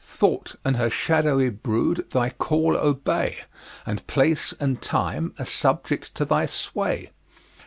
[0.03, 3.43] Thought and her shadowy brood thy call obey,
[3.85, 7.11] And Place and Time are subject to thy sway!